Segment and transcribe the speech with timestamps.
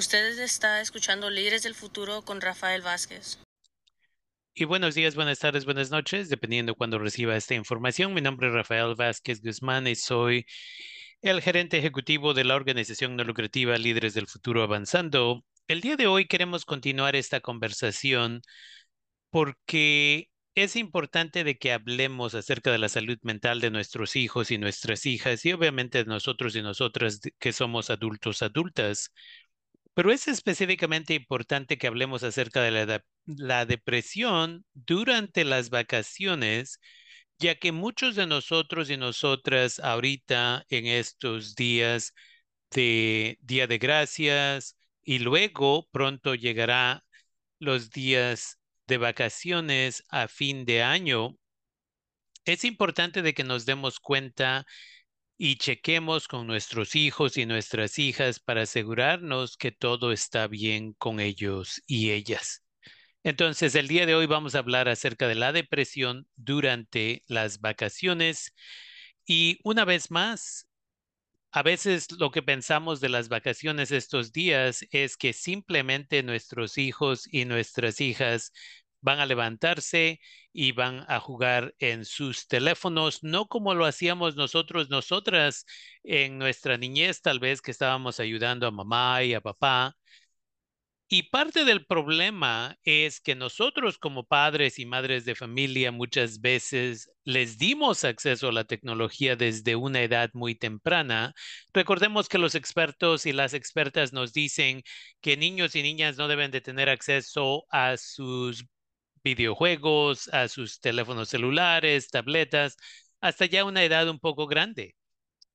[0.00, 3.38] Usted está escuchando Líderes del Futuro con Rafael Vázquez.
[4.54, 8.14] Y buenos días, buenas tardes, buenas noches, dependiendo cuando reciba esta información.
[8.14, 10.46] Mi nombre es Rafael Vázquez Guzmán y soy
[11.20, 15.44] el gerente ejecutivo de la organización no lucrativa Líderes del Futuro Avanzando.
[15.68, 18.40] El día de hoy queremos continuar esta conversación
[19.28, 24.56] porque es importante de que hablemos acerca de la salud mental de nuestros hijos y
[24.56, 29.12] nuestras hijas y obviamente de nosotros y nosotras que somos adultos, adultas.
[30.00, 36.80] Pero es específicamente importante que hablemos acerca de la, depresión durante las vacaciones,
[37.38, 42.14] ya que muchos de nosotros y nosotras ahorita en estos días
[42.70, 47.04] de Día de Gracias y luego pronto llegará
[47.58, 51.36] los días de vacaciones a fin de año,
[52.46, 54.66] es importante de que nos demos cuenta
[55.42, 61.18] y chequemos con nuestros hijos y nuestras hijas para asegurarnos que todo está bien con
[61.18, 62.62] ellos y ellas.
[63.22, 68.52] Entonces, el día de hoy vamos a hablar acerca de la depresión durante las vacaciones
[69.24, 70.68] y una vez más,
[71.52, 77.26] a veces lo que pensamos de las vacaciones estos días es que simplemente nuestros hijos
[77.32, 78.52] y nuestras hijas
[79.00, 80.20] van a levantarse
[80.52, 85.64] y van a jugar en sus teléfonos, no como lo hacíamos nosotros, nosotras
[86.02, 89.96] en nuestra niñez, tal vez que estábamos ayudando a mamá y a papá.
[91.12, 97.10] Y parte del problema es que nosotros como padres y madres de familia muchas veces
[97.24, 101.34] les dimos acceso a la tecnología desde una edad muy temprana.
[101.74, 104.82] Recordemos que los expertos y las expertas nos dicen
[105.20, 108.64] que niños y niñas no deben de tener acceso a sus
[109.24, 112.76] videojuegos, a sus teléfonos celulares, tabletas,
[113.20, 114.96] hasta ya una edad un poco grande.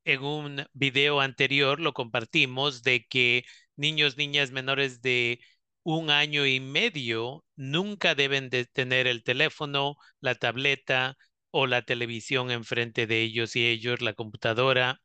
[0.06, 5.40] En un video anterior lo compartimos de que niños, niñas menores de
[5.84, 11.18] un año y medio nunca deben de tener el teléfono, la tableta
[11.52, 15.02] o la televisión enfrente de ellos y ellos, la computadora,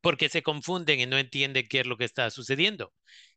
[0.00, 2.92] porque se confunden y no entienden qué es lo que está sucediendo.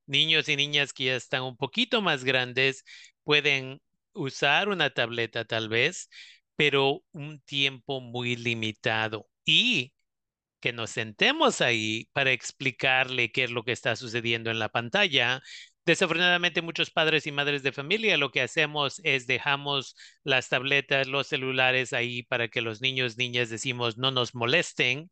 [0.06, 2.84] Niños y niñas que ya están un poquito más grandes
[3.24, 3.82] pueden
[4.14, 6.10] usar una tableta tal vez,
[6.56, 9.94] pero un tiempo muy limitado y
[10.60, 15.42] que nos sentemos ahí para explicarle qué es lo que está sucediendo en la pantalla.
[15.86, 21.28] Desafortunadamente, muchos padres y madres de familia lo que hacemos es dejamos las tabletas, los
[21.28, 25.12] celulares ahí para que los niños, niñas decimos no nos molesten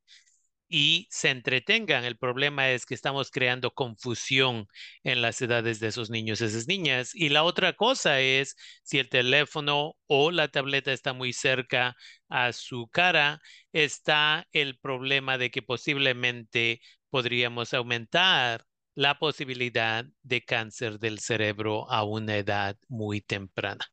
[0.72, 2.06] y se entretengan.
[2.06, 4.68] El problema es que estamos creando confusión
[5.04, 7.14] en las edades de esos niños, esas niñas.
[7.14, 11.96] Y la otra cosa es si el teléfono o la tableta está muy cerca
[12.30, 13.42] a su cara,
[13.74, 18.66] está el problema de que posiblemente podríamos aumentar
[18.96, 23.86] la posibilidad de cáncer del cerebro a una edad muy temprana.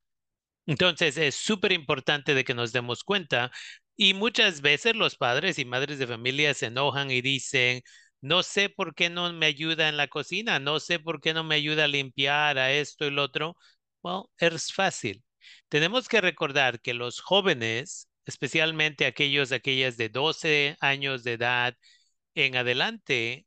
[0.67, 3.51] Entonces es súper importante de que nos demos cuenta
[3.99, 7.83] y muchas veces los padres y madres de familia se enojan y dicen,
[8.23, 11.45] no sé por qué no me ayuda en la cocina, no sé por qué no
[11.45, 13.57] me ayuda a limpiar a esto y lo otro.
[14.03, 15.25] Bueno, es fácil.
[15.69, 21.77] Tenemos que recordar que los jóvenes, especialmente aquellos, aquellas de 12 años de edad
[22.35, 23.47] en adelante,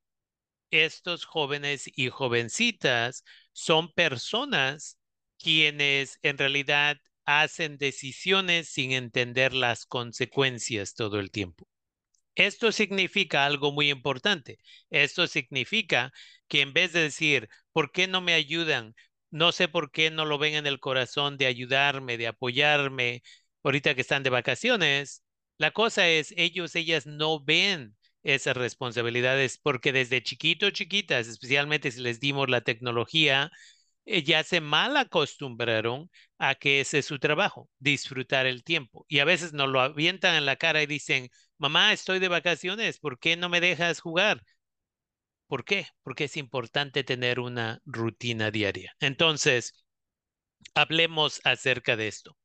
[0.72, 3.24] estos jóvenes y jovencitas
[3.54, 4.98] son personas
[5.38, 6.98] quienes en realidad
[7.32, 11.68] hacen decisiones sin entender las consecuencias todo el tiempo.
[12.36, 14.60] Esto significa algo muy importante.
[14.90, 16.14] Esto significa
[16.48, 18.96] que en vez de decir, ¿por qué no me ayudan?
[19.32, 23.24] No sé por qué no lo ven en el corazón de ayudarme, de apoyarme,
[23.64, 25.24] ahorita que están de vacaciones.
[25.58, 32.02] La cosa es, ellos, ellas no ven esas responsabilidades porque desde chiquitos, chiquitas, especialmente si
[32.02, 33.52] les dimos la tecnología,
[34.06, 39.06] ya se mal acostumbraron a que ese es su trabajo, disfrutar el tiempo.
[39.08, 43.00] Y a veces nos lo avientan en la cara y dicen, mamá, estoy de vacaciones,
[43.00, 44.44] ¿por qué no me dejas jugar?
[45.48, 45.88] ¿Por qué?
[46.04, 48.96] Porque es importante tener una rutina diaria.
[49.00, 49.74] Entonces,
[50.74, 52.38] hablemos acerca de esto.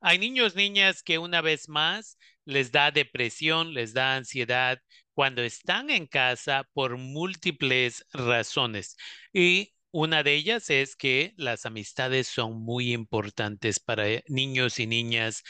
[0.00, 4.80] Hay niños, niñas que una vez más les da depresión, les da ansiedad
[5.14, 8.96] cuando están en casa por múltiples razones.
[9.32, 14.86] Y una de ellas es que las amistades son muy importantes para eh, niños y
[14.86, 15.42] niñas,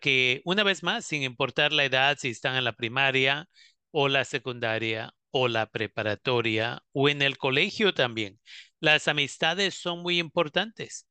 [0.00, 3.48] que una vez más, sin importar la edad, si están en la primaria
[3.90, 8.40] o la secundaria o la preparatoria o en el colegio también,
[8.80, 11.06] las amistades son muy importantes.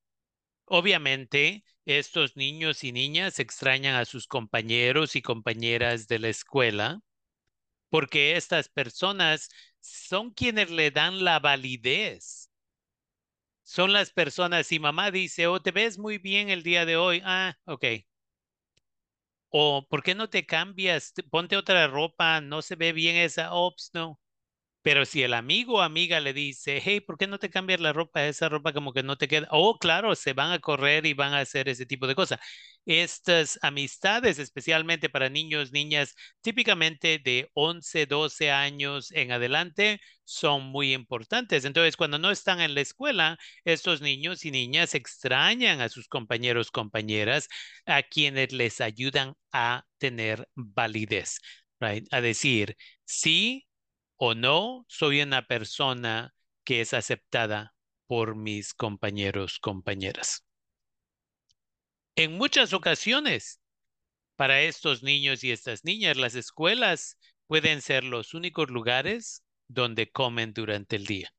[0.66, 7.02] Obviamente, estos niños y niñas extrañan a sus compañeros y compañeras de la escuela,
[7.90, 9.50] porque estas personas
[9.82, 12.43] son quienes le dan la validez.
[13.64, 17.22] Son las personas, si mamá dice, oh, te ves muy bien el día de hoy,
[17.26, 17.84] ah, ok.
[19.50, 21.14] O, ¿por qué no te cambias?
[21.30, 24.20] Ponte otra ropa, no se ve bien esa, ops, no.
[24.84, 27.94] Pero si el amigo o amiga le dice, hey, ¿por qué no te cambias la
[27.94, 28.26] ropa?
[28.28, 29.48] Esa ropa como que no te queda.
[29.52, 32.40] Oh, claro, se van a correr y van a hacer ese tipo de cosas.
[32.86, 40.94] Estas amistades, especialmente para niños, niñas, típicamente de 11, 12 años en adelante, son muy
[40.94, 41.64] importantes.
[41.66, 46.72] Entonces, cuando no están en la escuela, estos niños y niñas extrañan a sus compañeros,
[46.72, 47.48] compañeras,
[47.86, 51.40] a quienes les ayudan a tener validez,
[51.80, 52.06] right?
[52.14, 52.76] A decir,
[53.06, 53.66] sí,
[54.18, 56.34] o no soy una persona
[56.64, 57.74] que es aceptada
[58.08, 60.44] por mis compañeros, compañeras.
[62.16, 63.60] En muchas ocasiones,
[64.36, 67.18] para estos niños y estas niñas, las escuelas
[67.48, 71.34] pueden ser los únicos lugares donde comen durante el día.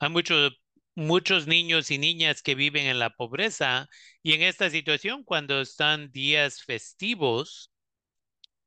[0.00, 0.52] Hay muchos,
[0.94, 3.88] muchos niños y niñas que viven en la pobreza
[4.22, 7.72] y en esta situación, cuando están días festivos,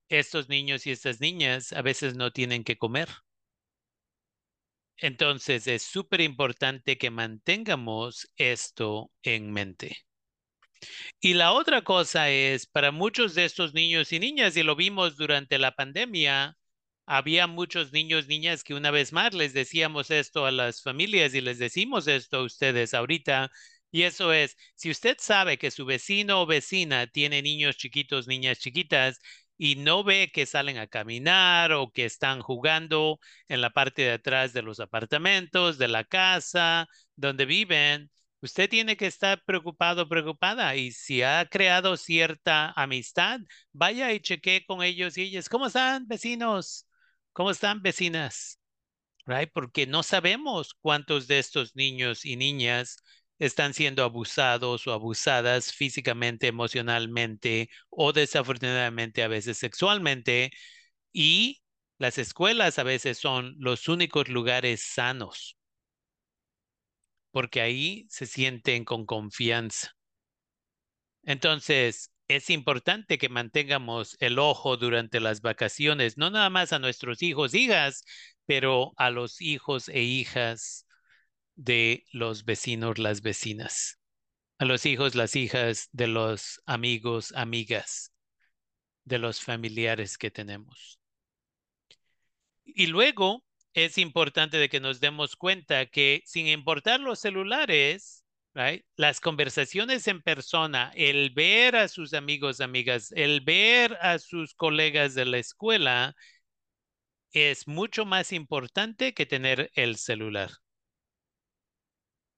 [0.09, 3.09] estos niños y estas niñas a veces no tienen que comer
[5.01, 9.97] entonces es súper importante que mantengamos esto en mente.
[11.19, 15.17] Y la otra cosa es, para muchos de estos niños y niñas, y lo vimos
[15.17, 16.57] durante la pandemia,
[17.05, 21.41] había muchos niños, niñas que una vez más les decíamos esto a las familias y
[21.41, 23.51] les decimos esto a ustedes ahorita.
[23.91, 28.59] Y eso es, si usted sabe que su vecino o vecina tiene niños chiquitos, niñas
[28.59, 29.19] chiquitas,
[29.57, 34.11] y no ve que salen a caminar o que están jugando en la parte de
[34.13, 38.09] atrás de los apartamentos, de la casa donde viven,
[38.41, 40.75] usted tiene que estar preocupado, preocupada.
[40.75, 43.39] Y si ha creado cierta amistad,
[43.71, 45.49] vaya y chequee con ellos y ellas.
[45.49, 46.87] ¿Cómo están, vecinos?
[47.33, 48.59] ¿Cómo están, vecinas?
[49.25, 49.51] Right?
[49.53, 52.97] Porque no sabemos cuántos de estos niños y niñas
[53.39, 60.51] están siendo abusados o abusadas físicamente, emocionalmente o desafortunadamente a veces sexualmente.
[61.13, 61.61] Y
[61.99, 65.58] las escuelas a veces son los únicos lugares sanos,
[67.31, 69.95] porque ahí se sienten con confianza.
[71.23, 77.21] Entonces, es importante que mantengamos el ojo durante las vacaciones, no nada más a nuestros
[77.23, 78.03] hijos, hijas,
[78.45, 80.85] pero a los hijos e hijas
[81.55, 83.99] de los vecinos, las vecinas,
[84.59, 88.13] a los hijos, las hijas, de los amigos, amigas,
[89.05, 90.99] de los familiares que tenemos.
[92.63, 93.43] Y luego
[93.85, 98.23] es importante de que nos demos cuenta que sin importar los celulares,
[98.95, 105.13] las conversaciones en persona, el ver a sus amigos, amigas, el ver a sus colegas
[105.15, 106.15] de la escuela,
[107.31, 110.51] es mucho más importante que tener el celular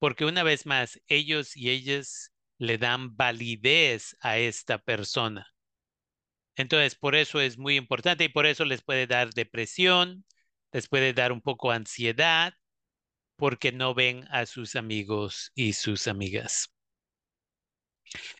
[0.01, 5.53] porque una vez más, ellos y ellas le dan validez a esta persona.
[6.55, 10.25] Entonces, por eso es muy importante y por eso les puede dar depresión,
[10.71, 12.53] les puede dar un poco ansiedad,
[13.35, 16.71] porque no ven a sus amigos y sus amigas.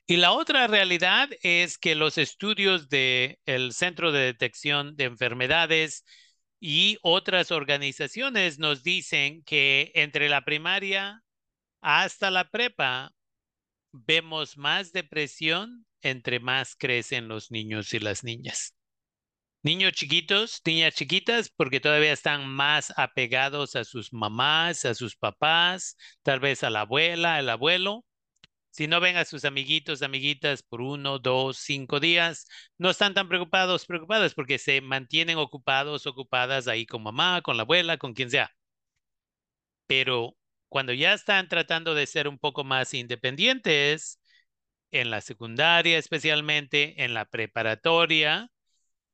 [0.05, 6.03] Y la otra realidad es que los estudios del Centro de Detección de Enfermedades
[6.59, 11.23] y otras organizaciones nos dicen que entre la primaria
[11.81, 13.13] hasta la prepa
[13.91, 18.75] vemos más depresión entre más crecen los niños y las niñas.
[19.63, 25.97] Niños chiquitos, niñas chiquitas, porque todavía están más apegados a sus mamás, a sus papás,
[26.23, 28.03] tal vez a la abuela, al abuelo.
[28.71, 33.27] Si no ven a sus amiguitos, amiguitas por uno, dos, cinco días, no están tan
[33.29, 38.31] preocupados, preocupadas porque se mantienen ocupados, ocupadas ahí con mamá, con la abuela, con quien
[38.31, 38.51] sea.
[39.87, 40.35] Pero
[40.69, 44.19] cuando ya están tratando de ser un poco más independientes,
[44.91, 48.49] en la secundaria especialmente, en la preparatoria,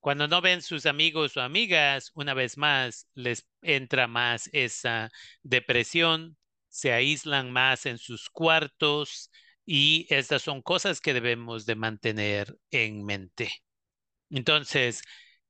[0.07, 5.11] cuando no ven sus amigos o amigas, una vez más les entra más esa
[5.43, 6.37] depresión,
[6.69, 9.29] se aíslan más en sus cuartos
[9.65, 13.51] y estas son cosas que debemos de mantener en mente.
[14.29, 15.01] Entonces,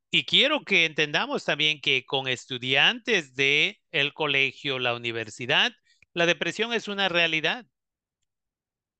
[0.10, 5.72] y quiero que entendamos también que con estudiantes de el colegio, la universidad,
[6.16, 7.68] la depresión es una realidad.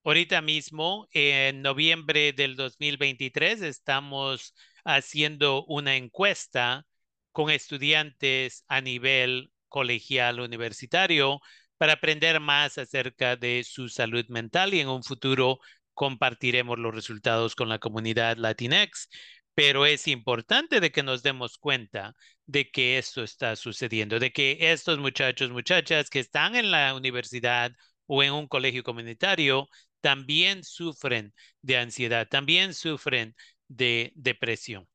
[0.04, 4.54] Ahorita mismo, en noviembre del 2023, estamos
[4.88, 6.86] haciendo una encuesta
[7.34, 11.42] con estudiantes a nivel colegial universitario
[11.78, 15.60] para aprender más acerca de su salud mental y en un futuro
[15.94, 19.10] compartiremos los resultados con la comunidad Latinx.
[19.54, 22.16] pero es importante de que nos demos cuenta
[22.46, 27.72] de que esto está sucediendo, de que estos muchachos, muchachas que están en la universidad
[28.06, 29.68] o en un colegio comunitario
[30.02, 33.36] también sufren de ansiedad, también sufren
[33.68, 34.88] de depresión.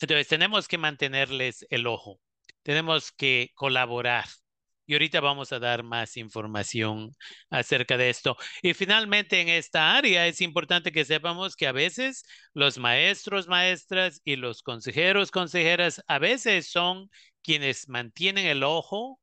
[0.00, 2.20] Entonces tenemos que mantenerles el ojo,
[2.62, 4.26] tenemos que colaborar.
[4.88, 7.16] Y ahorita vamos a dar más información
[7.50, 8.36] acerca de esto.
[8.62, 14.20] Y finalmente en esta área es importante que sepamos que a veces los maestros, maestras
[14.24, 17.10] y los consejeros, consejeras, a veces son
[17.42, 19.20] quienes mantienen el ojo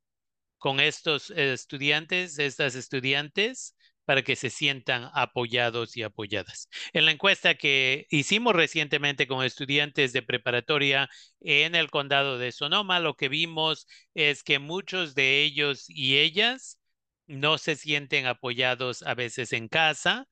[0.57, 6.69] con estos estudiantes, estas estudiantes, para que se sientan apoyados y apoyadas.
[6.93, 11.09] En la encuesta que hicimos recientemente con estudiantes de preparatoria
[11.41, 16.79] en el condado de Sonoma, lo que vimos es que muchos de ellos y ellas
[17.27, 20.27] no se sienten apoyados a veces en casa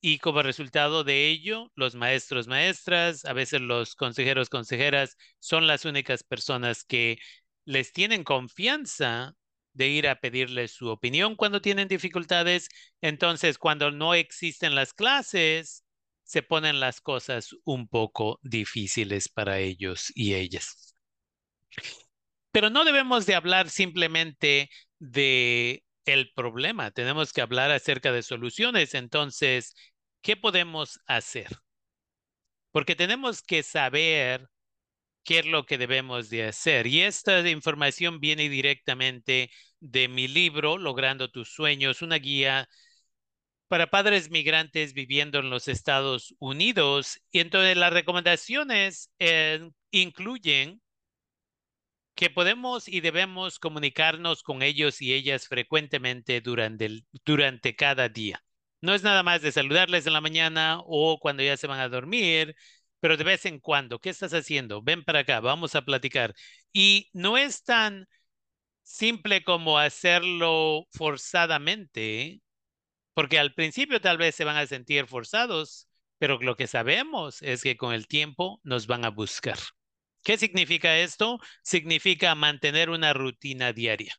[0.00, 5.84] y como resultado de ello, los maestros, maestras, a veces los consejeros, consejeras son las
[5.84, 7.18] únicas personas que
[7.64, 9.34] les tienen confianza
[9.78, 12.68] de ir a pedirles su opinión cuando tienen dificultades.
[13.00, 15.84] Entonces, cuando no existen las clases,
[16.24, 20.94] se ponen las cosas un poco difíciles para ellos y ellas.
[22.50, 24.68] Pero no debemos de hablar simplemente
[24.98, 28.94] de el problema, tenemos que hablar acerca de soluciones.
[28.94, 29.74] Entonces,
[30.22, 31.48] ¿qué podemos hacer?
[32.72, 34.48] Porque tenemos que saber
[35.28, 36.86] qué es lo que debemos de hacer.
[36.86, 42.68] Y esta información viene directamente de mi libro, Logrando tus sueños, una guía
[43.68, 47.20] para padres migrantes viviendo en los Estados Unidos.
[47.30, 50.80] Y entonces las recomendaciones eh, incluyen
[52.14, 58.42] que podemos y debemos comunicarnos con ellos y ellas frecuentemente durante, durante cada día.
[58.80, 61.88] No es nada más de saludarles en la mañana o cuando ya se van a
[61.88, 62.56] dormir,
[63.00, 64.82] pero de vez en cuando, ¿qué estás haciendo?
[64.82, 66.34] Ven para acá, vamos a platicar.
[66.72, 68.08] Y no es tan
[68.88, 72.40] simple como hacerlo forzadamente,
[73.14, 77.62] porque al principio tal vez se van a sentir forzados, pero lo que sabemos es
[77.62, 79.58] que con el tiempo nos van a buscar.
[80.24, 81.38] ¿Qué significa esto?
[81.62, 84.14] Significa mantener una rutina diaria.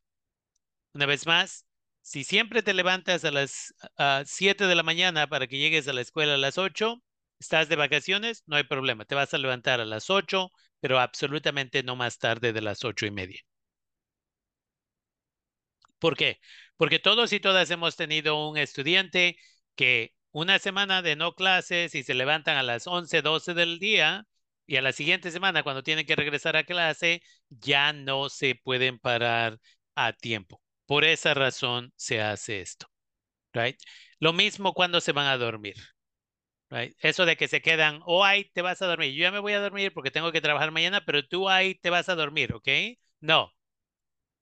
[0.93, 1.65] Una vez más,
[2.01, 3.73] si siempre te levantas a las
[4.25, 7.01] 7 de la mañana para que llegues a la escuela a las 8,
[7.39, 9.05] estás de vacaciones, no hay problema.
[9.05, 13.07] Te vas a levantar a las 8, pero absolutamente no más tarde de las ocho
[13.07, 13.41] y media.
[15.99, 16.39] ¿Por qué?
[16.77, 19.37] Porque todos y todas hemos tenido un estudiante
[19.75, 24.25] que una semana de no clases y se levantan a las 11, 12 del día
[24.65, 28.99] y a la siguiente semana cuando tienen que regresar a clase ya no se pueden
[28.99, 29.59] parar
[29.95, 30.61] a tiempo.
[30.85, 32.87] Por esa razón se hace esto.
[33.53, 33.79] Right?
[34.19, 35.75] Lo mismo cuando se van a dormir.
[37.01, 39.13] Eso de que se quedan, oh, ahí te vas a dormir.
[39.13, 41.89] Yo ya me voy a dormir porque tengo que trabajar mañana, pero tú ahí te
[41.89, 42.67] vas a dormir, ¿ok?
[43.21, 43.51] No.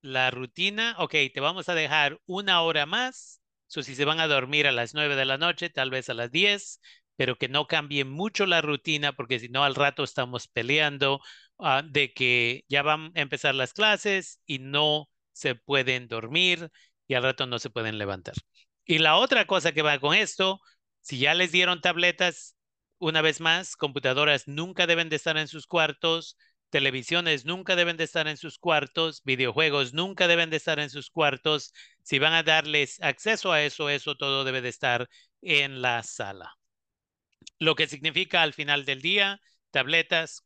[0.07, 3.41] La rutina, ok, te vamos a dejar una hora más.
[3.67, 6.13] So, si se van a dormir a las nueve de la noche, tal vez a
[6.13, 6.79] las diez,
[7.17, 11.19] pero que no cambie mucho la rutina porque si no al rato estamos peleando
[11.59, 16.69] ah, de que ya van a empezar las clases y no se pueden dormir
[17.07, 18.35] y al rato no se pueden levantar.
[18.85, 20.61] Y la otra cosa que va con esto
[21.01, 22.55] si ya les dieron tabletas,
[22.97, 26.37] una vez más, computadoras nunca deben de estar en sus cuartos,
[26.69, 31.09] televisiones nunca deben de estar en sus cuartos, videojuegos nunca deben de estar en sus
[31.09, 31.73] cuartos.
[32.03, 35.09] Si van a darles acceso a eso, eso todo debe de estar
[35.41, 36.57] en la sala.
[37.59, 40.43] Lo que significa al final del día, tabletas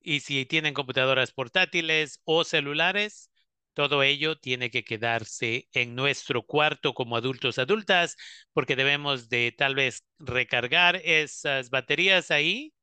[0.00, 3.30] y si tienen computadoras portátiles o celulares,
[3.72, 8.16] todo ello tiene que quedarse en nuestro cuarto como adultos adultas,
[8.52, 12.73] porque debemos de tal vez recargar esas baterías ahí,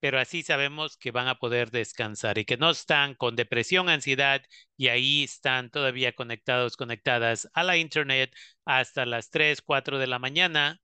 [0.00, 4.42] pero así sabemos que van a poder descansar y que no están con depresión, ansiedad
[4.76, 10.18] y ahí están todavía conectados, conectadas a la internet hasta las 3, 4 de la
[10.18, 10.80] mañana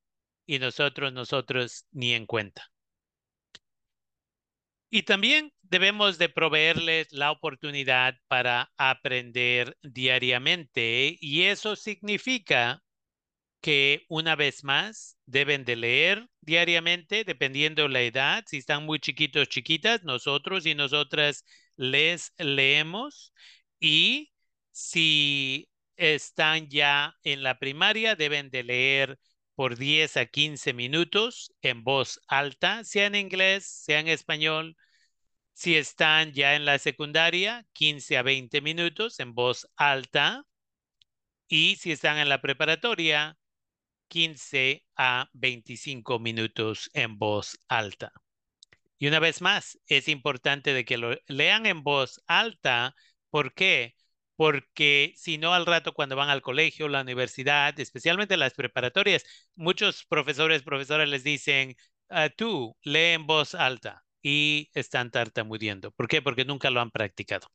[0.46, 2.70] y nosotros, nosotros ni en cuenta.
[4.90, 12.83] Y también debemos de proveerles la oportunidad para aprender diariamente y eso significa
[13.64, 18.44] que una vez más deben de leer diariamente dependiendo la edad.
[18.46, 23.32] Si están muy chiquitos, chiquitas, nosotros y nosotras les leemos
[23.80, 24.32] y
[24.70, 29.18] si están ya en la primaria deben de leer
[29.54, 34.76] por 10 a 15 minutos en voz alta, sea en inglés, sea en español,
[35.54, 40.44] si están ya en la secundaria, 15 a 20 minutos en voz alta.
[41.48, 43.38] Y si están en la preparatoria,
[44.14, 48.12] 15 a 25 minutos en voz alta.
[48.96, 52.94] Y una vez más, es importante de que lo lean en voz alta.
[53.30, 53.96] ¿Por qué?
[54.36, 59.24] Porque si no, al rato cuando van al colegio, la universidad, especialmente las preparatorias,
[59.56, 61.76] muchos profesores, profesoras les dicen,
[62.08, 65.90] ah, tú lee en voz alta y están tartamudeando.
[65.90, 66.22] ¿Por qué?
[66.22, 67.48] Porque nunca lo han practicado.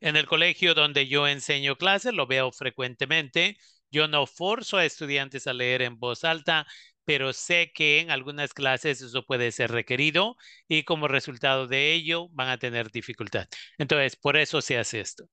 [0.00, 3.56] En el colegio donde yo enseño clases, lo veo frecuentemente.
[3.90, 6.66] Yo no forzo a estudiantes a leer en voz alta,
[7.04, 10.36] pero sé que en algunas clases eso puede ser requerido
[10.68, 13.48] y como resultado de ello van a tener dificultad.
[13.78, 15.24] Entonces, por eso se hace esto.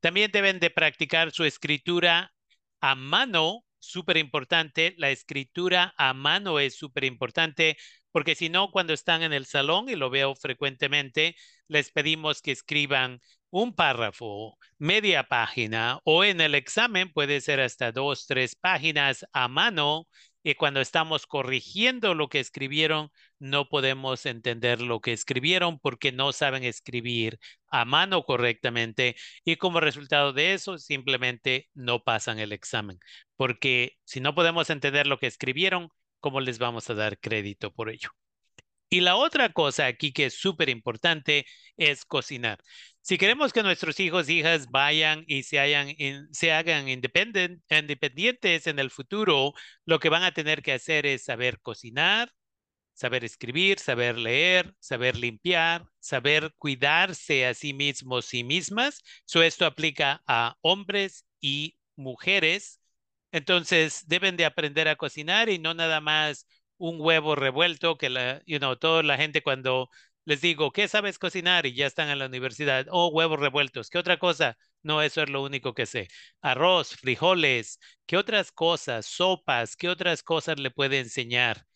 [0.00, 2.32] También deben de practicar su escritura
[2.80, 4.94] a mano, súper importante.
[4.98, 7.76] La escritura a mano es súper importante
[8.16, 11.36] porque si no, cuando están en el salón, y lo veo frecuentemente,
[11.68, 13.20] les pedimos que escriban
[13.50, 19.48] un párrafo, media página o en el examen puede ser hasta dos, tres páginas a
[19.48, 20.08] mano
[20.42, 26.32] y cuando estamos corrigiendo lo que escribieron, no podemos entender lo que escribieron porque no
[26.32, 32.98] saben escribir a mano correctamente y como resultado de eso simplemente no pasan el examen.
[33.36, 35.90] Porque si no podemos entender lo que escribieron,
[36.26, 38.10] ¿cómo les vamos a dar crédito por ello?
[38.90, 42.58] Y la otra cosa aquí que es súper importante es cocinar.
[43.00, 45.56] Si queremos que nuestros hijos hijas vayan y se,
[46.32, 49.52] se hagan independientes en el futuro,
[49.84, 52.32] lo que van a tener que hacer es saber cocinar,
[52.92, 59.00] saber escribir, saber leer, saber limpiar, saber cuidarse a sí mismos y mismas.
[59.32, 62.80] esto aplica a hombres y mujeres.
[63.36, 66.46] Entonces, deben de aprender a cocinar y no nada más
[66.78, 69.90] un huevo revuelto que la, you know, toda la gente cuando
[70.24, 71.66] les digo, ¿qué sabes cocinar?
[71.66, 72.86] Y ya están en la universidad.
[72.90, 73.90] Oh, huevos revueltos.
[73.90, 74.56] ¿Qué otra cosa?
[74.82, 76.08] No, eso es lo único que sé.
[76.40, 79.06] Arroz, frijoles, ¿qué otras cosas?
[79.06, 81.66] Sopas, ¿qué otras cosas le puede enseñar?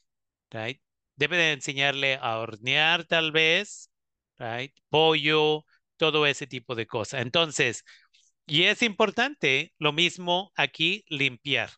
[0.51, 0.81] Right?
[1.17, 3.91] Debe de enseñarle a hornear tal vez,
[4.39, 4.73] right?
[4.89, 5.65] Pollo,
[5.97, 7.23] todo ese tipo de cosas.
[7.23, 7.85] Entonces,
[8.51, 11.71] y es importante, lo mismo aquí, limpiar.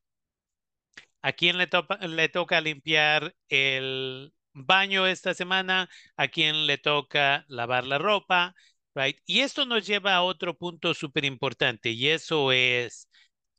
[1.23, 1.69] ¿A quién le,
[2.09, 8.55] le toca limpiar el baño esta semana, a quien le toca lavar la ropa,
[8.95, 9.19] right?
[9.27, 13.09] Y esto nos lleva a otro punto súper importante y eso es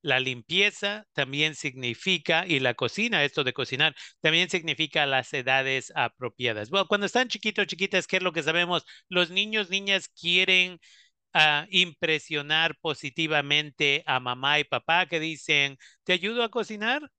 [0.02, 6.70] la limpieza también significa, y la cocina, esto de cocinar, también significa las edades apropiadas.
[6.70, 8.84] Bueno, cuando están chiquitos, chiquitas, ¿qué es lo que sabemos?
[9.10, 10.80] Los niños, niñas quieren
[11.34, 17.10] uh, impresionar positivamente a mamá y papá que dicen, ¿te ayudo a cocinar?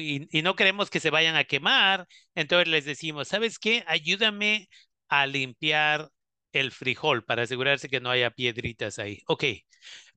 [0.00, 3.84] y, no queremos que se vayan a quemar, entonces les decimos, ¿sabes qué?
[3.86, 4.68] Ayúdame
[5.08, 6.10] a limpiar
[6.52, 9.22] el frijol para asegurarse que no haya piedritas ahí.
[9.26, 9.44] Ok,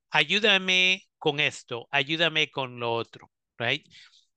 [0.09, 3.85] ayúdame con esto, ayúdame con lo otro, right?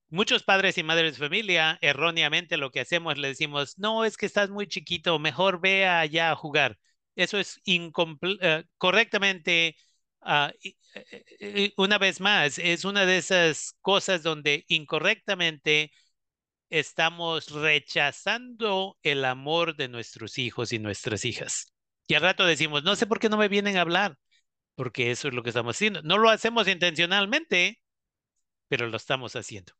[0.09, 4.25] Muchos padres y madres de familia, erróneamente lo que hacemos, le decimos, no, es que
[4.25, 6.77] estás muy chiquito, mejor ve allá a jugar.
[7.19, 9.75] Eso es uh, correctamente
[10.21, 10.75] Ah, eh,
[11.39, 15.91] eh, una vez más, es una de esas cosas donde incorrectamente
[16.69, 21.73] estamos rechazando el amor de nuestros hijos y nuestras hijas.
[22.07, 24.17] Y al rato decimos, no sé por qué no me vienen a hablar,
[24.75, 26.01] porque eso es lo que estamos haciendo.
[26.03, 27.79] No lo hacemos intencionalmente,
[28.69, 29.73] pero lo estamos haciendo.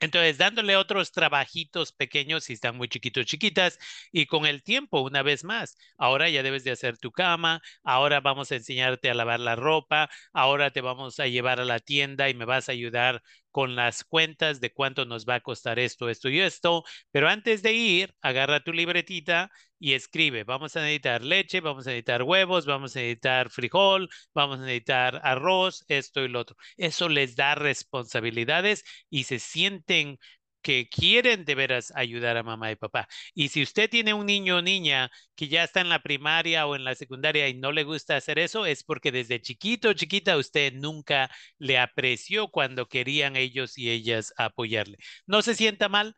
[0.00, 3.78] Entonces, dándole otros trabajitos pequeños si están muy chiquitos, chiquitas,
[4.12, 8.20] y con el tiempo, una vez más, ahora ya debes de hacer tu cama, ahora
[8.20, 12.28] vamos a enseñarte a lavar la ropa, ahora te vamos a llevar a la tienda
[12.28, 13.22] y me vas a ayudar
[13.56, 17.62] con las cuentas de cuánto nos va a costar esto, esto y esto, pero antes
[17.62, 22.66] de ir, agarra tu libretita y escribe, vamos a necesitar leche, vamos a necesitar huevos,
[22.66, 26.56] vamos a necesitar frijol, vamos a necesitar arroz, esto y lo otro.
[26.76, 30.18] Eso les da responsabilidades y se sienten
[30.66, 33.06] que quieren de veras ayudar a mamá y papá.
[33.34, 36.74] Y si usted tiene un niño o niña que ya está en la primaria o
[36.74, 40.36] en la secundaria y no le gusta hacer eso, es porque desde chiquito o chiquita
[40.36, 44.98] usted nunca le apreció cuando querían ellos y ellas apoyarle.
[45.26, 46.16] No se sienta mal,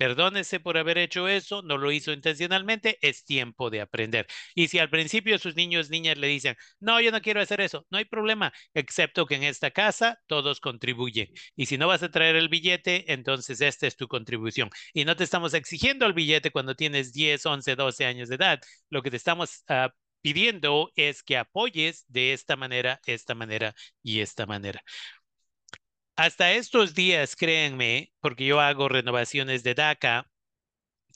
[0.00, 4.26] Perdónese por haber hecho eso, no lo hizo intencionalmente, es tiempo de aprender.
[4.54, 7.86] Y si al principio sus niños, niñas le dicen, no, yo no quiero hacer eso,
[7.90, 11.28] no hay problema, excepto que en esta casa todos contribuyen.
[11.54, 14.70] Y si no vas a traer el billete, entonces esta es tu contribución.
[14.94, 18.58] Y no te estamos exigiendo el billete cuando tienes 10, 11, 12 años de edad.
[18.88, 19.90] Lo que te estamos ah,
[20.22, 24.82] pidiendo es que apoyes de esta manera, esta manera y esta manera.
[26.16, 30.30] Hasta estos días, créanme, porque yo hago renovaciones de DACA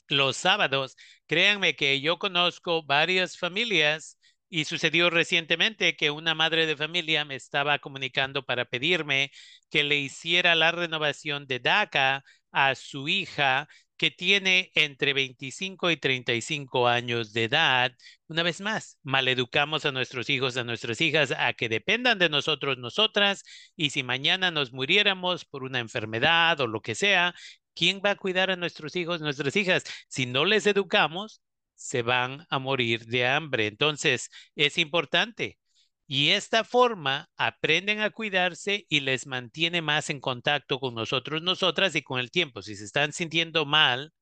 [0.09, 6.77] los sábados, créanme que yo conozco varias familias y sucedió recientemente que una madre de
[6.77, 9.31] familia me estaba comunicando para pedirme
[9.69, 15.97] que le hiciera la renovación de DACA a su hija que tiene entre 25 y
[15.97, 17.91] 35 años de edad.
[18.27, 22.77] Una vez más, maleducamos a nuestros hijos, a nuestras hijas, a que dependan de nosotros,
[22.77, 23.43] nosotras,
[23.75, 27.33] y si mañana nos muriéramos por una enfermedad o lo que sea,
[27.73, 29.83] ¿quién va a cuidar a nuestros hijos, nuestras hijas?
[30.07, 31.41] Si no les educamos,
[31.75, 33.67] se van a morir de hambre.
[33.67, 35.57] Entonces, es importante.
[36.07, 41.95] Y esta forma aprenden a cuidarse y les mantiene más en contacto con nosotros, nosotras
[41.95, 42.61] y con el tiempo.
[42.61, 44.13] Si se están sintiendo mal,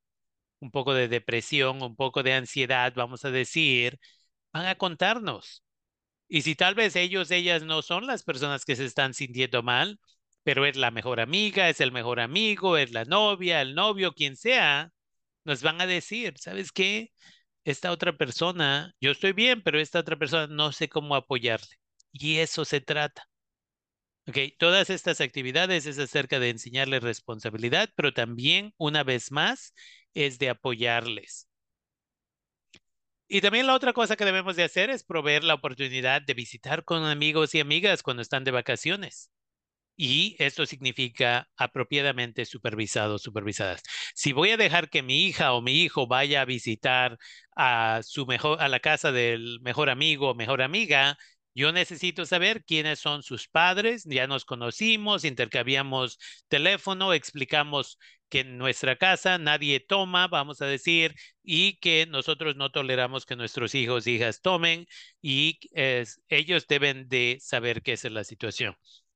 [0.59, 3.99] un poco de depresión, un poco de ansiedad, vamos a decir,
[4.53, 5.63] van a contarnos.
[6.27, 9.99] Y si tal vez ellos, ellas no son las personas que se están sintiendo mal,
[10.43, 14.35] pero es la mejor amiga, es el mejor amigo, es la novia, el novio, quien
[14.37, 14.91] sea,
[15.45, 17.11] nos van a decir, ¿sabes qué?
[17.63, 21.67] Esta otra persona, yo estoy bien, pero esta otra persona no sé cómo apoyarle.
[22.11, 23.23] Y eso se trata.
[24.27, 29.73] Ok, todas estas actividades es acerca de enseñarles responsabilidad, pero también, una vez más,
[30.13, 31.49] es de apoyarles.
[33.27, 36.85] Y también la otra cosa que debemos de hacer es proveer la oportunidad de visitar
[36.85, 39.29] con amigos y amigas cuando están de vacaciones
[39.95, 43.81] y esto significa apropiadamente supervisados, supervisadas.
[44.15, 47.17] Si voy a dejar que mi hija o mi hijo vaya a visitar
[47.55, 51.17] a su mejor a la casa del mejor amigo o mejor amiga,
[51.55, 58.57] yo necesito saber quiénes son sus padres, ya nos conocimos, intercambiamos teléfono, explicamos que en
[58.57, 64.07] nuestra casa nadie toma, vamos a decir, y que nosotros no toleramos que nuestros hijos
[64.07, 64.87] e hijas tomen
[65.21, 65.59] y
[66.29, 68.75] ellos deben de saber qué es la situación.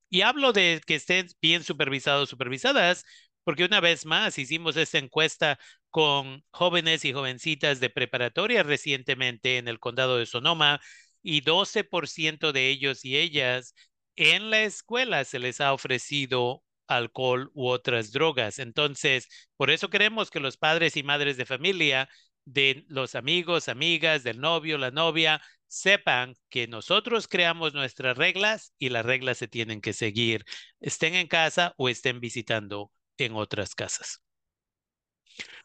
[0.10, 3.06] Y hablo de que estén bien supervisados, supervisadas,
[3.44, 9.68] porque una vez más hicimos esta encuesta con jóvenes y jovencitas de preparatoria recientemente en
[9.68, 10.80] el condado de Sonoma
[11.22, 13.74] y 12% de ellos y ellas
[14.16, 18.60] en la escuela se les ha ofrecido alcohol u otras drogas.
[18.60, 22.10] Entonces, por eso queremos que los padres y madres de familia,
[22.48, 28.90] de los amigos, amigas, del novio, la novia, sepan que nosotros creamos nuestras reglas y
[28.90, 30.46] las reglas se tienen que seguir,
[30.80, 34.22] estén en casa o estén visitando en otras casas.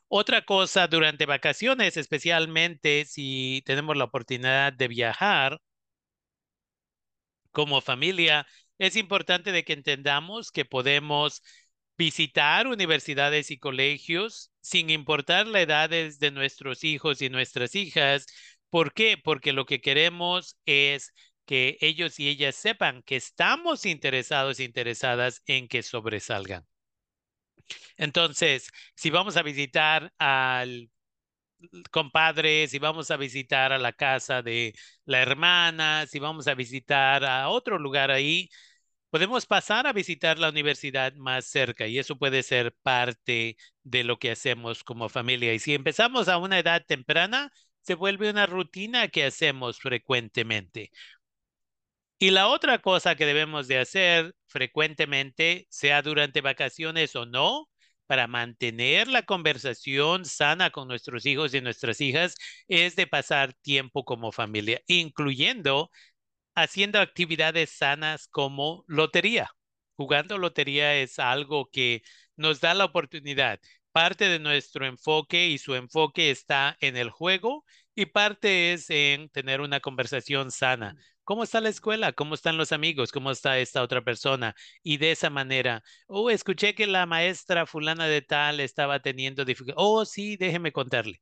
[0.09, 5.61] Otra cosa durante vacaciones, especialmente si tenemos la oportunidad de viajar
[7.53, 8.47] como familia,
[8.79, 11.42] es importante de que entendamos que podemos
[11.97, 18.27] visitar universidades y colegios sin importar la edad de nuestros hijos y nuestras hijas
[18.72, 19.18] ¿Por qué?
[19.22, 21.12] Porque lo que queremos es
[21.44, 26.66] que ellos y ellas sepan que estamos interesados e interesadas en que sobresalgan.
[27.96, 30.90] Entonces, si vamos a visitar al
[31.90, 37.25] compadre, si vamos a visitar a la casa de la hermana, si vamos a visitar
[37.25, 38.48] a otro lugar ahí,
[39.12, 44.18] podemos pasar a visitar la universidad más cerca y eso puede ser parte de lo
[44.18, 45.53] que hacemos como familia.
[45.53, 50.90] Y si empezamos a una edad temprana, se vuelve una rutina que hacemos frecuentemente.
[52.18, 57.68] Y la otra cosa que debemos de hacer frecuentemente, sea durante vacaciones o no,
[58.07, 62.35] para mantener la conversación sana con nuestros hijos y nuestras hijas,
[62.68, 65.90] es de pasar tiempo como familia, incluyendo
[66.55, 69.51] haciendo actividades sanas como lotería.
[69.97, 72.03] Jugando lotería es algo que
[72.37, 73.61] nos da la oportunidad
[73.93, 79.29] parte de nuestro enfoque y su enfoque está en el juego y parte es en
[79.29, 80.97] tener una conversación sana.
[81.25, 82.12] ¿Cómo está la escuela?
[82.12, 83.12] ¿Cómo están los amigos?
[83.12, 84.55] ¿Cómo está esta otra persona?
[84.83, 89.85] Y de esa manera, oh, escuché que la maestra fulana de tal estaba teniendo dificultades.
[89.87, 91.21] Oh, sí, déjeme contarle.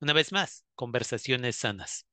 [0.00, 2.06] Una vez más, conversaciones sanas.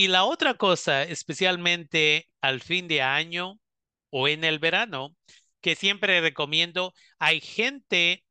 [0.00, 3.60] Y la otra cosa, especialmente al fin de año
[4.08, 5.14] o en el verano,
[5.60, 8.24] que siempre recomiendo, hay gente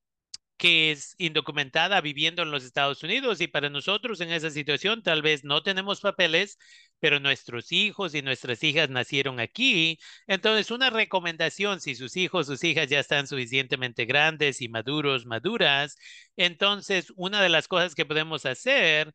[0.57, 5.21] que es indocumentada viviendo en los Estados Unidos y para nosotros en esa situación tal
[5.21, 6.57] vez no tenemos papeles,
[6.99, 9.99] pero nuestros hijos y nuestras hijas nacieron aquí.
[10.27, 15.97] Entonces, una recomendación, si sus hijos, sus hijas ya están suficientemente grandes y maduros, maduras,
[16.35, 19.13] entonces una de las cosas que podemos hacer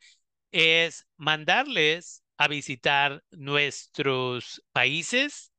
[0.53, 5.53] es mandarles a visitar nuestros países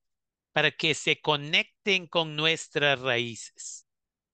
[0.53, 3.85] para que se conecten con nuestras raíces.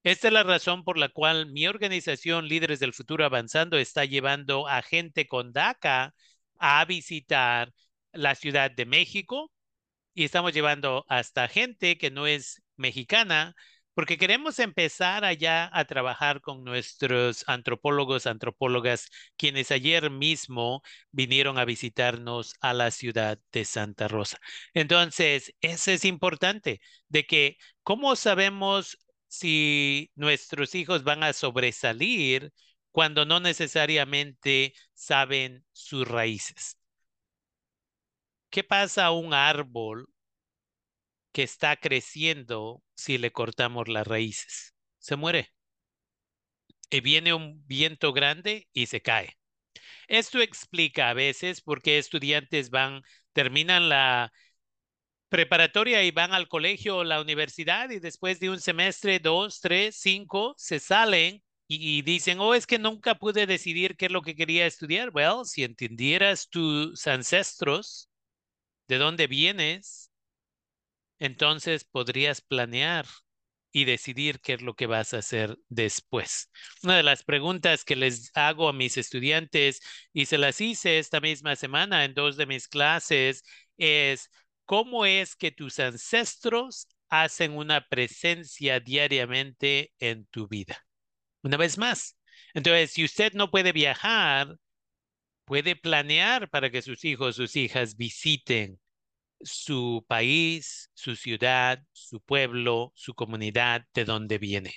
[0.03, 4.67] Esta es la razón por la cual mi organización Líderes del Futuro Avanzando está llevando
[4.67, 6.13] a gente con DACA
[6.59, 7.71] a visitar
[8.11, 9.51] la Ciudad de México
[10.13, 13.55] y estamos llevando hasta gente que no es mexicana
[13.93, 21.65] porque queremos empezar allá a trabajar con nuestros antropólogos, antropólogas, quienes ayer mismo vinieron a
[21.65, 24.37] visitarnos a la ciudad de Santa Rosa.
[24.73, 32.51] Entonces, eso es importante, de que, ¿cómo sabemos si nuestros hijos van a sobresalir
[32.91, 36.77] cuando no necesariamente saben sus raíces.
[38.51, 40.07] ¿Qué pasa a un árbol
[41.31, 44.73] que está creciendo si le cortamos las raíces?
[44.99, 45.51] Se muere.
[46.89, 49.37] Y viene un viento grande y se cae.
[50.07, 54.31] Esto explica a veces por qué estudiantes van, terminan la
[55.29, 59.95] preparatoria y van al colegio o la universidad y después de un semestre, dos, tres,
[59.97, 64.35] cinco, se salen y, dicen, oh, es que nunca pude decidir qué es lo que
[64.35, 65.09] quería estudiar.
[65.13, 68.09] Well, si entendieras tus ancestros,
[68.87, 70.00] de dónde vienes,
[71.21, 73.05] entonces podrías planear
[73.71, 76.49] y decidir qué es lo que vas a hacer después.
[76.81, 79.81] Una de las preguntas que les hago a mis estudiantes
[80.13, 83.43] y se las hice esta misma semana en dos de mis clases
[83.77, 84.31] es,
[84.65, 90.83] ¿cómo es que tus ancestros hacen una presencia diariamente en tu vida?
[91.43, 92.17] Una vez más.
[92.55, 94.55] Entonces, si usted no puede viajar,
[95.45, 98.80] puede planear para que sus hijos, sus hijas visiten
[99.43, 104.75] su país, su ciudad, su pueblo, su comunidad, de donde viene.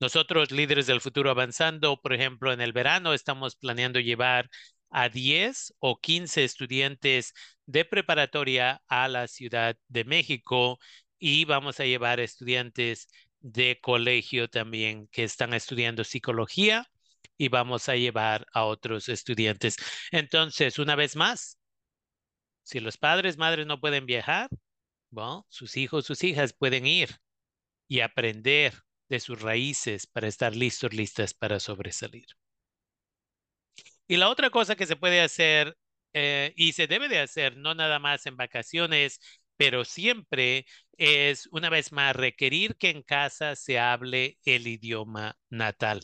[0.00, 4.48] Nosotros, líderes del futuro avanzando, por ejemplo, en el verano estamos planeando llevar
[4.90, 7.32] a 10 o 15 estudiantes
[7.66, 10.78] de preparatoria a la Ciudad de México
[11.18, 13.08] y vamos a llevar estudiantes
[13.40, 16.86] de colegio también que están estudiando psicología
[17.38, 19.76] y vamos a llevar a otros estudiantes.
[20.10, 21.58] Entonces, una vez más,
[22.66, 24.48] si los padres, madres no pueden viajar,
[25.48, 27.20] sus hijos, sus hijas pueden ir
[27.88, 28.74] y aprender
[29.08, 32.26] de sus raíces para estar listos, listas para sobresalir.
[34.08, 35.76] Y la otra cosa que se puede hacer
[36.12, 39.20] eh, y se debe de hacer, no nada más en vacaciones,
[39.56, 40.66] pero siempre
[40.98, 46.02] es, una vez más, requerir que en casa se hable el idioma natal.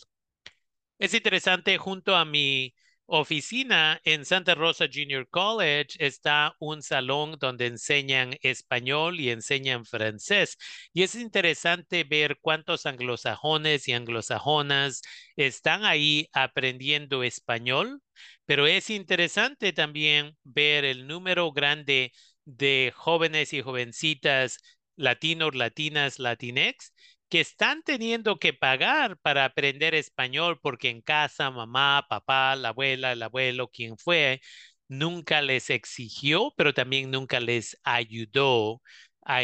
[1.00, 2.72] Es interesante, junto a mi
[3.14, 10.56] oficina en Santa Rosa Junior College está un salón donde enseñan español y enseñan francés.
[10.94, 15.02] Y es interesante ver cuántos anglosajones y anglosajonas
[15.36, 18.00] están ahí aprendiendo español,
[18.46, 22.12] pero es interesante también ver el número grande
[22.46, 24.56] de jóvenes y jovencitas
[24.96, 26.92] latinos, latinas, latinex
[27.32, 33.12] que están teniendo que pagar para aprender español porque en casa mamá, papá, la abuela,
[33.12, 34.42] el abuelo, quien fue,
[34.88, 38.82] nunca les exigió, pero también nunca les ayudó
[39.24, 39.40] a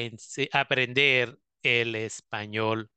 [0.52, 2.90] aprender el español.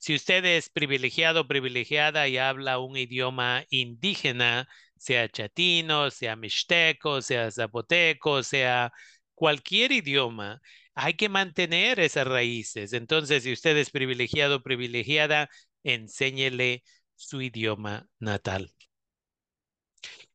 [0.00, 7.22] Si usted es privilegiado o privilegiada y habla un idioma indígena, sea chatino, sea mixteco,
[7.22, 8.92] sea zapoteco, sea
[9.34, 10.60] cualquier idioma,
[10.96, 12.92] hay que mantener esas raíces.
[12.94, 15.50] Entonces, si usted es privilegiado o privilegiada,
[15.84, 16.82] enséñele
[17.16, 18.72] su idioma natal.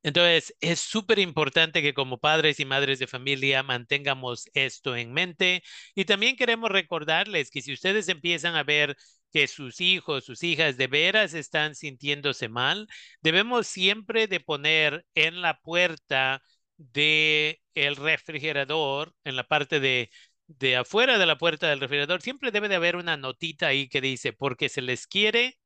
[0.03, 5.63] Entonces, es súper importante que como padres y madres de familia mantengamos esto en mente.
[5.95, 8.97] Y también queremos recordarles que si ustedes empiezan a ver
[9.31, 12.87] que sus hijos, sus hijas de veras están sintiéndose mal,
[13.21, 16.41] debemos siempre de poner en la puerta
[16.77, 20.09] de el refrigerador, en la parte de
[20.59, 24.01] de afuera de la puerta del refrigerador, siempre debe de haber una notita ahí que
[24.01, 25.57] dice, porque se les quiere,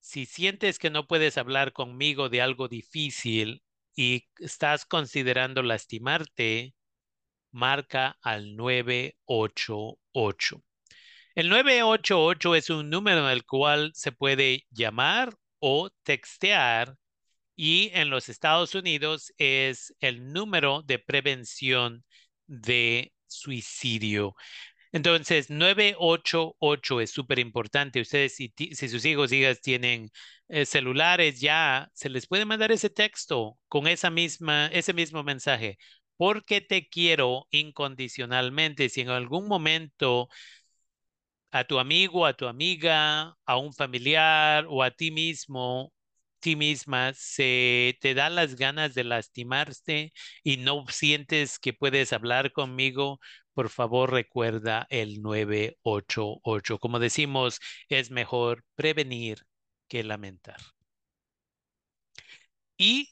[0.00, 3.62] si sientes que no puedes hablar conmigo de algo difícil
[3.94, 6.74] y estás considerando lastimarte,
[7.52, 10.62] marca al 988.
[11.34, 16.96] El 988 es un número al cual se puede llamar o textear
[17.56, 22.04] y en los Estados Unidos es el número de prevención
[22.46, 24.34] de suicidio.
[24.92, 28.00] Entonces, 988 es súper importante.
[28.00, 28.52] Ustedes, si,
[28.88, 30.10] sus hijos hijas tienen
[30.48, 35.78] eh, celulares, ya se les puede mandar ese texto con esa misma, ese mismo mensaje.
[36.16, 38.88] Porque te quiero incondicionalmente.
[38.90, 40.28] Si en algún momento
[41.50, 45.92] a tu amigo, a tu amiga, a un familiar o a ti mismo
[46.42, 50.12] ti misma, se te da las ganas de lastimarte
[50.44, 53.20] y no sientes que puedes hablar conmigo,
[53.54, 56.78] por favor recuerda el 988.
[56.78, 59.38] Como decimos, es mejor prevenir
[59.88, 60.58] que lamentar.
[62.76, 63.11] Y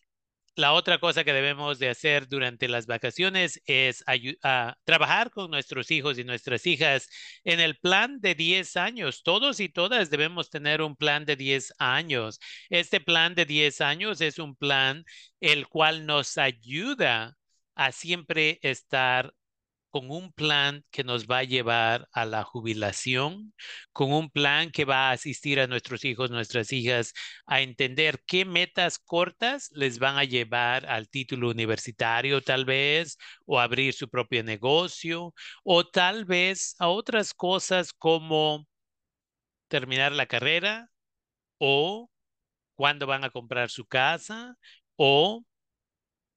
[0.61, 4.05] la otra cosa que debemos de hacer durante las vacaciones es
[4.85, 7.09] trabajar con nuestros hijos y nuestras hijas
[7.45, 9.23] en el plan de 10 años.
[9.23, 12.39] Todos y todas debemos tener un plan de 10 años.
[12.69, 15.05] Este plan de 10 años es un plan
[15.41, 17.37] el cual nos ayuda
[17.75, 19.35] a siempre estar
[19.91, 23.55] con un plan que nos va a llevar a la jubilación,
[23.93, 27.13] con un plan que va a asistir a nuestros hijos, nuestras hijas
[27.47, 33.59] a entender qué metas cortas les van a llevar al título universitario tal vez, o
[33.61, 38.67] abrir su propio negocio, o tal vez a otras cosas como
[39.69, 40.91] terminar la carrera
[41.59, 42.11] o
[42.77, 44.57] cuándo van a comprar su casa
[44.97, 45.45] o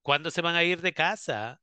[0.03, 1.62] cuándo se van a ir de casa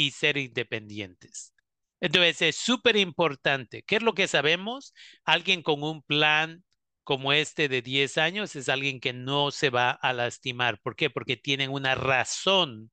[0.00, 1.54] y ser independientes.
[2.00, 3.82] Entonces es súper importante.
[3.82, 4.94] ¿Qué es lo que sabemos?
[5.24, 6.64] Alguien con un plan
[7.04, 10.80] como este de 10 años es alguien que no se va a lastimar.
[10.80, 11.10] ¿Por qué?
[11.10, 12.90] Porque tienen una razón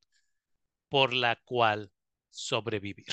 [0.90, 1.92] por la cual
[2.30, 3.06] sobrevivir.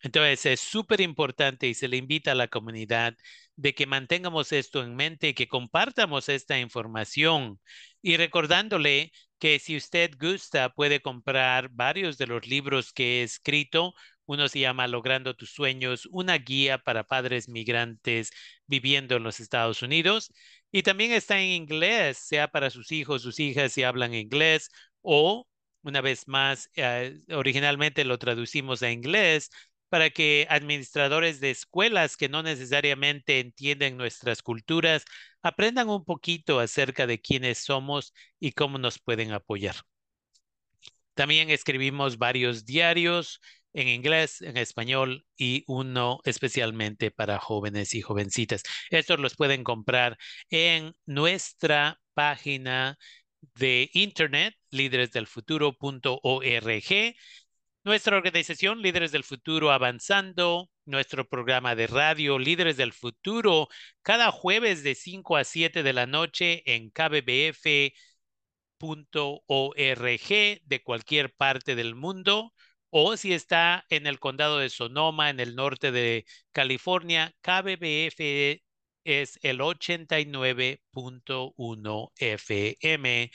[0.00, 3.14] Entonces es súper importante y se le invita a la comunidad
[3.56, 7.60] de que mantengamos esto en mente y que compartamos esta información
[8.02, 13.94] y recordándole que si usted gusta puede comprar varios de los libros que he escrito.
[14.26, 18.30] Uno se llama Logrando tus sueños, una guía para padres migrantes
[18.66, 20.32] viviendo en los Estados Unidos.
[20.72, 24.70] Y también está en inglés, sea para sus hijos, sus hijas si hablan inglés
[25.02, 25.46] o,
[25.82, 29.50] una vez más, eh, originalmente lo traducimos a inglés
[29.88, 35.04] para que administradores de escuelas que no necesariamente entienden nuestras culturas
[35.42, 39.76] aprendan un poquito acerca de quiénes somos y cómo nos pueden apoyar.
[41.14, 43.40] También escribimos varios diarios
[43.72, 48.62] en inglés, en español y uno especialmente para jóvenes y jovencitas.
[48.90, 50.18] Estos los pueden comprar
[50.50, 52.98] en nuestra página
[53.54, 57.14] de internet, líderesdelfuturo.org
[57.86, 63.68] nuestra organización Líderes del Futuro Avanzando, nuestro programa de radio Líderes del Futuro,
[64.02, 67.92] cada jueves de 5 a 7 de la noche en kbbf.org
[70.64, 72.52] de cualquier parte del mundo
[72.90, 78.60] o si está en el condado de Sonoma, en el norte de California, KBBF
[79.04, 83.30] es el 89.1 FM.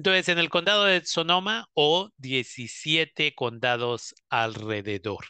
[0.00, 5.26] Entonces, en el condado de Sonoma o 17 condados alrededor.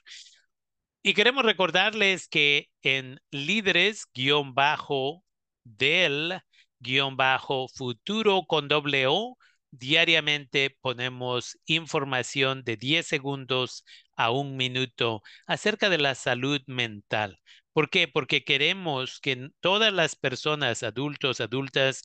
[1.03, 5.25] Y queremos recordarles que en líderes guion bajo
[5.65, 6.41] del
[6.79, 9.37] guion bajo futuro con doble O,
[9.73, 17.41] diariamente ponemos información de 10 segundos a un minuto acerca de la salud mental.
[17.73, 18.07] ¿Por qué?
[18.07, 22.05] Porque queremos que todas las personas, adultos, adultas,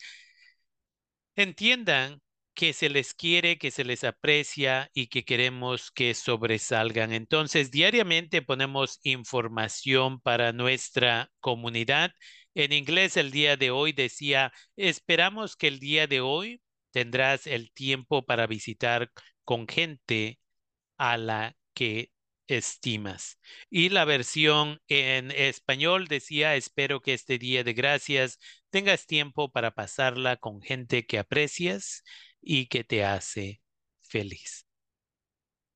[1.35, 2.21] entiendan
[2.55, 7.13] que se les quiere, que se les aprecia y que queremos que sobresalgan.
[7.13, 12.11] Entonces, diariamente ponemos información para nuestra comunidad.
[12.55, 17.71] En inglés, el día de hoy decía, esperamos que el día de hoy tendrás el
[17.73, 19.11] tiempo para visitar
[19.43, 20.39] con gente
[20.97, 22.11] a la que
[22.47, 23.39] estimas.
[23.69, 28.39] Y la versión en español decía, espero que este día de gracias
[28.69, 32.03] tengas tiempo para pasarla con gente que aprecias
[32.45, 33.61] y que te hace
[34.01, 34.65] feliz.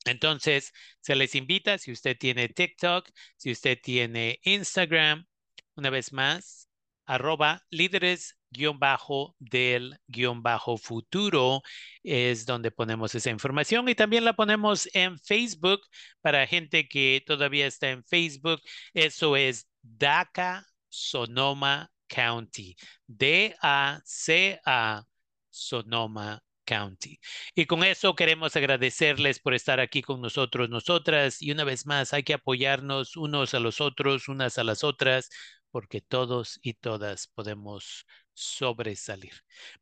[0.06, 5.28] Entonces, se les invita, si usted tiene TikTok, si usted tiene Instagram,
[5.76, 6.70] una vez más,
[7.06, 11.62] arroba líderes guion bajo del guion bajo futuro
[12.04, 15.82] es donde ponemos esa información y también la ponemos en Facebook
[16.22, 18.62] para gente que todavía está en Facebook.
[18.94, 22.76] Eso es DACA Sonoma County.
[23.08, 25.06] D-A-C-A
[25.50, 27.20] Sonoma County.
[27.56, 31.42] Y con eso queremos agradecerles por estar aquí con nosotros, nosotras.
[31.42, 35.30] Y una vez más, hay que apoyarnos unos a los otros, unas a las otras,
[35.72, 39.34] porque todos y todas podemos sobresalir.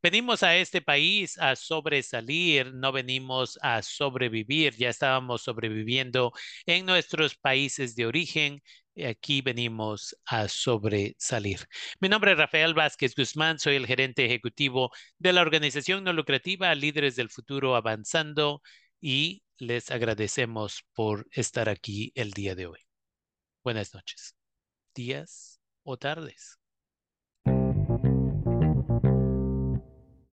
[0.01, 6.31] Venimos a este país a sobresalir, no venimos a sobrevivir, ya estábamos sobreviviendo
[6.65, 8.63] en nuestros países de origen.
[9.05, 11.67] Aquí venimos a sobresalir.
[11.99, 16.73] Mi nombre es Rafael Vázquez Guzmán, soy el gerente ejecutivo de la organización no lucrativa
[16.73, 18.61] Líderes del Futuro Avanzando
[18.99, 22.79] y les agradecemos por estar aquí el día de hoy.
[23.63, 24.35] Buenas noches,
[24.95, 26.56] días o tardes.